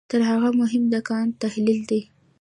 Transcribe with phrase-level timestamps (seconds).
[0.11, 2.01] تر هغه مهم د کانټ تحلیل دی.